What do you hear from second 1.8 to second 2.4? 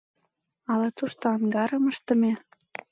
ыштыме?